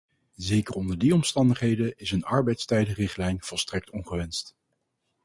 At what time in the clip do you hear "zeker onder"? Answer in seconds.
0.37-0.97